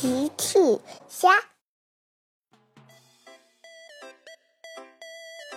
[0.00, 0.80] 奇趣
[1.10, 1.28] 虾，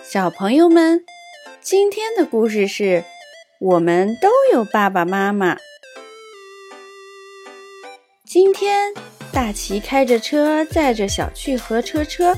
[0.02, 1.02] 小朋友们，
[1.62, 3.04] 今天的故事是：
[3.58, 5.56] 我们都有爸爸妈妈。
[8.26, 8.92] 今天，
[9.32, 12.36] 大奇开着车载着小趣和车车，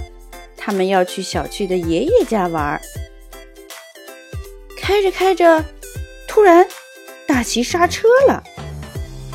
[0.57, 2.80] 他们要去小趣的爷爷家玩。
[4.79, 5.64] 开着开着，
[6.29, 6.64] 突然，
[7.27, 8.45] 大奇刹车了，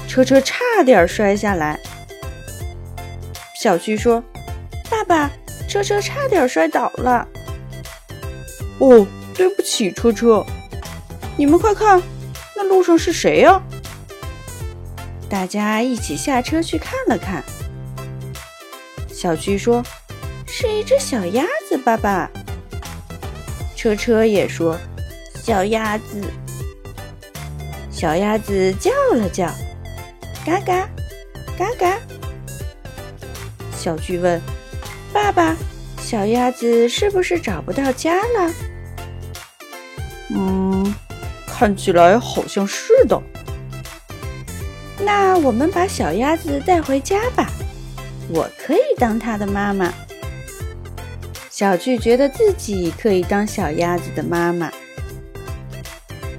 [0.08, 1.78] 车车差点摔下来。
[3.62, 4.24] 小趣说
[4.90, 5.30] ：“爸爸，
[5.70, 7.28] 车车差点摔倒了。”
[8.82, 9.06] 哦，
[9.36, 10.44] 对不起，车车。
[11.38, 12.02] 你们快看，
[12.56, 13.62] 那路上是谁呀？
[15.30, 17.44] 大家一起下车去看了看。
[19.08, 19.84] 小趣说
[20.50, 22.32] ：“是一只小鸭子。”爸爸。
[23.76, 24.76] 车车也说
[25.38, 26.20] ：“小鸭子。”
[27.94, 29.46] 小鸭子叫了叫
[30.44, 30.90] ：“嘎嘎，
[31.56, 32.00] 嘎嘎。”
[33.82, 34.40] 小巨问
[35.12, 35.58] ：“爸爸，
[36.00, 38.54] 小鸭子是不是找不到家了
[40.30, 40.94] ？”“嗯，
[41.48, 43.20] 看起来好像是的。
[45.04, 47.50] ”“那我们把小鸭子带回家吧，
[48.30, 49.92] 我可以当它的妈妈。”
[51.50, 54.72] 小巨觉得自己可以当小鸭子的妈妈。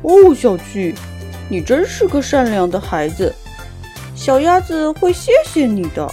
[0.03, 0.95] 哦，小巨，
[1.49, 3.35] 你真是个善良的孩子，
[4.15, 6.09] 小鸭子会谢谢你的。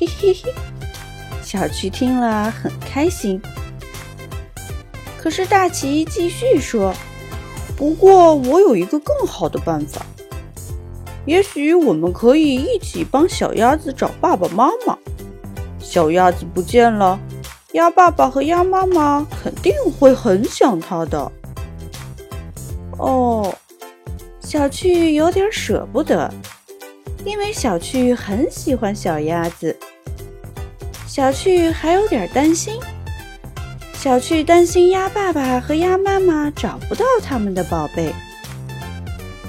[0.00, 0.54] 嘿嘿嘿，
[1.42, 3.38] 小趣听了很开心。
[5.18, 6.94] 可是大奇继续说
[7.76, 10.06] ：“不过我有一个更好的办法，
[11.26, 14.96] 也许我们可以一起帮小鸭子找爸爸妈妈。
[15.78, 17.20] 小鸭子不见了，
[17.72, 21.30] 鸭爸爸和鸭妈妈肯定会很想它的。”
[22.96, 23.54] 哦，
[24.40, 26.32] 小趣有点舍不得，
[27.22, 29.76] 因为小趣很喜欢小鸭子。
[31.10, 32.80] 小趣还有点担心，
[33.92, 38.14] 小趣担心鸭爸爸和鸭妈妈找不到他们的宝贝。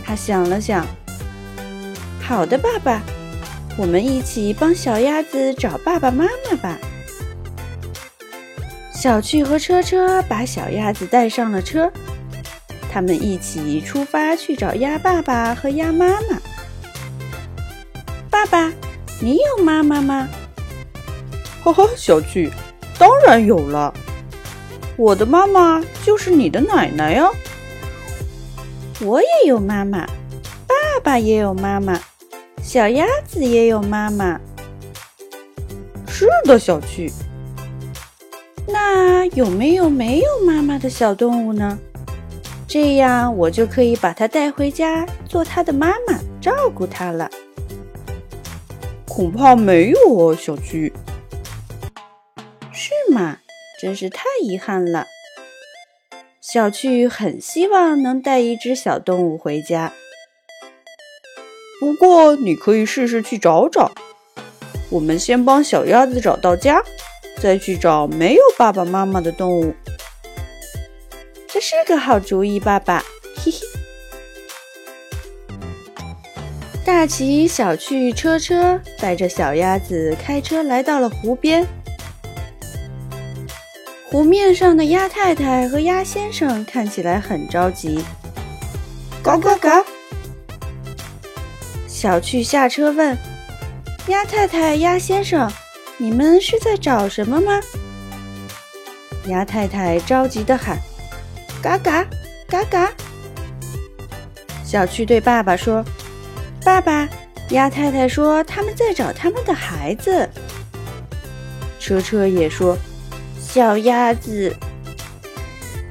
[0.04, 0.84] 他想了想，
[2.20, 3.04] 好的，爸爸，
[3.78, 6.80] 我们一起帮小鸭子找爸爸妈妈吧。
[8.92, 11.92] 小趣和车车把小鸭子带上了车，
[12.92, 16.42] 他们一起出发去找鸭爸爸和鸭妈妈。
[18.32, 18.74] 爸爸，
[19.22, 20.28] 你有妈妈吗？
[21.64, 22.52] 呵呵，小趣，
[22.98, 23.94] 当然有了。
[24.98, 27.30] 我的妈妈就是你的奶奶呀。
[29.00, 30.06] 我也有妈妈，
[30.68, 32.00] 爸爸也有妈妈，
[32.62, 34.40] 小鸭子也有妈妈。
[36.08, 37.12] 是的，小趣。
[38.68, 41.78] 那有没有没有妈妈的小动物呢？
[42.68, 47.30] 这样我就可以把它带回家，做它的妈妈，照顾它了。
[49.08, 50.94] 恐怕没有哦，小趣。
[53.12, 53.40] 嘛，
[53.80, 55.06] 真是太遗憾了。
[56.40, 59.94] 小趣很希望能带一只小动物回家，
[61.80, 63.92] 不过你可以试试去找找。
[64.90, 66.84] 我们先帮小鸭子找到家，
[67.42, 69.74] 再去找没有爸爸妈妈的动物。
[71.48, 73.04] 这是个好主意，爸爸。
[73.36, 73.60] 嘿嘿。
[76.84, 81.68] 大奇、小趣、车车带着小鸭子开车来到了湖边。
[84.12, 88.04] 湖面上的鸭太太和鸭先生看起来很着急。
[89.24, 89.86] 嘎嘎嘎！
[91.88, 93.18] 小趣下车问
[94.08, 95.50] ：“鸭太太、鸭先生，
[95.98, 97.62] 你们是在找什么吗？”
[99.28, 100.78] 鸭太太着急地喊
[101.64, 102.06] ：“嘎嘎，
[102.50, 102.92] 嘎嘎！”
[104.62, 105.86] 小趣对爸爸说
[106.66, 107.08] ：“爸爸，
[107.52, 110.28] 鸭太太说他们在找他们的孩子。”
[111.80, 112.78] 车车也说。
[113.54, 114.56] 小鸭子，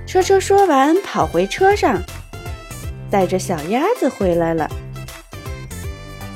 [0.07, 2.03] 车车说完，跑回车上，
[3.11, 4.67] 带着小鸭子回来了。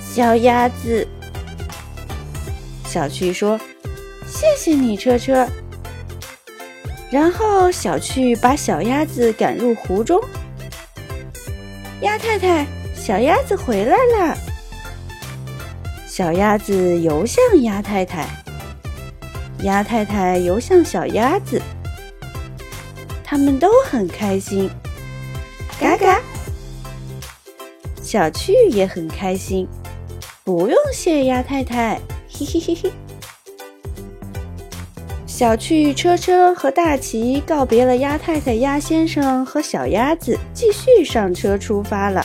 [0.03, 1.09] 小鸭子，
[2.85, 3.59] 小趣说
[4.29, 5.49] ：“谢谢你，车车。”
[7.11, 10.23] 然后小趣把小鸭子赶入湖中。
[12.03, 14.37] 鸭太太，小鸭子回来了。
[16.06, 18.44] 小鸭子游向鸭太太。
[19.62, 21.61] 鸭太太游向小鸭子，
[23.23, 24.69] 他们都很开心。
[25.81, 26.21] 嘎嘎，
[28.03, 29.67] 小趣也很开心。
[30.45, 31.99] 不用谢，鸭太太。
[32.29, 32.93] 嘿嘿嘿嘿。
[35.27, 42.25] 小趣、车车和大奇告别了鸭太太、鸭先生和小鸭子，继续上车出发了。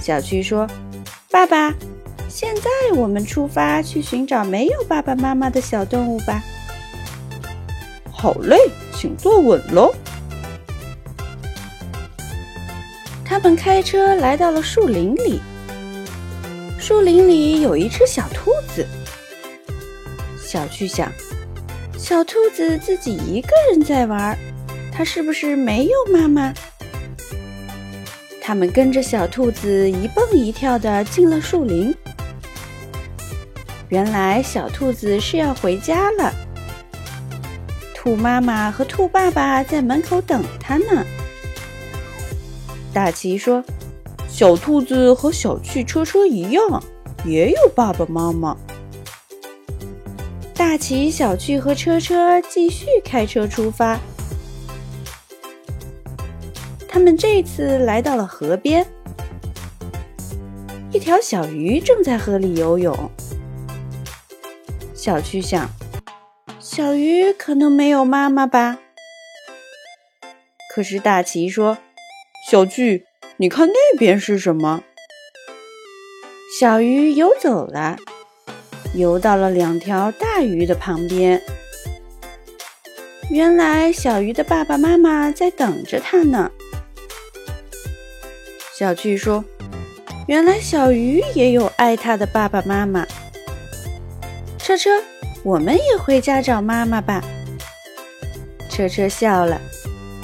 [0.00, 0.64] 小趣说
[1.30, 1.74] ：“爸爸。”
[2.28, 6.42] 现在我们出发去寻找没有爸爸妈妈的小动物吧。
[8.12, 8.56] 好嘞，
[8.94, 9.94] 请坐稳喽。
[13.24, 15.40] 他们开车来到了树林里，
[16.78, 18.86] 树林里有一只小兔子。
[20.38, 21.10] 小趣想，
[21.96, 24.36] 小兔子自己一个人在玩，
[24.92, 26.52] 它是不是没有妈妈？
[28.40, 31.94] 他们跟着小兔子一蹦一跳的进了树林。
[33.88, 36.32] 原来小兔子是要回家了。
[37.94, 41.04] 兔妈妈和兔爸爸在门口等它呢。
[42.92, 43.62] 大奇说
[44.28, 46.82] ：“小兔子和小趣车车一样，
[47.24, 48.56] 也有爸爸妈妈。”
[50.54, 53.98] 大奇、小趣和车车继续开车出发。
[56.88, 58.86] 他们这次来到了河边，
[60.92, 63.10] 一条小鱼正在河里游泳。
[64.98, 65.70] 小趣想。
[66.58, 68.78] 小鱼可能没有妈妈吧？
[70.74, 71.78] 可是大奇说
[72.50, 73.04] ：“小巨，
[73.36, 74.82] 你看那边是什么？”
[76.58, 77.96] 小鱼游走了，
[78.92, 81.40] 游到了两条大鱼的旁边。
[83.30, 86.50] 原来小鱼的爸爸妈妈在等着它呢。
[88.76, 89.44] 小巨说
[90.26, 93.06] ：“原来小鱼也有爱它的爸爸妈妈。”
[94.68, 94.90] 车车。
[95.42, 97.24] 我们也回家找妈妈吧。
[98.68, 99.58] 车车笑了，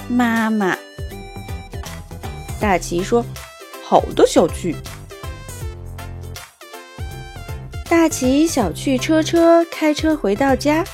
[0.06, 0.76] 妈妈。
[2.61, 3.25] 大奇说
[3.82, 4.76] ：“好的，小趣。”
[7.88, 10.85] 大奇、小趣、车车开车回到家，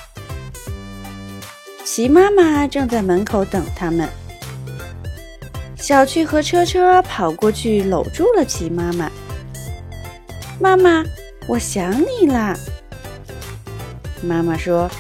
[1.85, 4.09] 奇妈妈正在门口等他们。
[5.77, 9.11] 小趣和车车跑过去搂住了奇妈妈。
[10.61, 11.05] 妈妈，
[11.49, 12.57] 我想你啦。
[14.23, 14.91] 妈妈说：“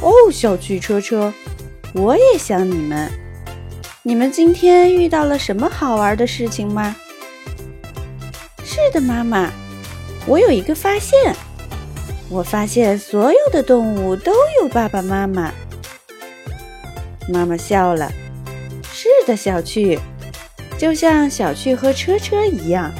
[0.00, 1.32] 哦，小趣车车，
[1.92, 3.10] 我也想你们。
[4.02, 6.94] 你们今天遇到了什么好玩的事情吗
[8.64, 9.50] ？”“是的，妈妈，
[10.26, 11.34] 我有一个发现。
[12.28, 15.52] 我发现所有的动物都有爸爸妈妈。”
[17.28, 18.10] 妈妈笑了。
[18.92, 19.98] “是的，小趣，
[20.78, 22.90] 就像小趣和车车一样，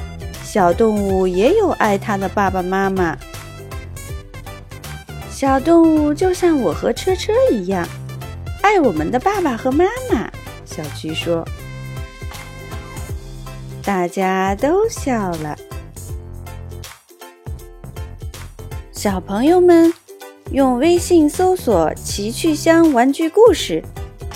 [0.45, 3.17] 小动物也有爱它的爸爸妈妈。”
[5.43, 7.85] 小动物就像我和车车一样，
[8.63, 10.31] 爱我们的爸爸和妈妈。
[10.65, 11.45] 小菊说
[13.83, 15.59] ：“大家都笑了。”
[18.95, 19.93] 小朋友们
[20.53, 23.83] 用微信搜索“奇趣箱玩具故事”，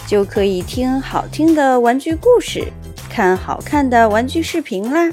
[0.08, 2.66] 就可以听好听的玩具故事，
[3.08, 5.08] 看好看的玩具视频啦。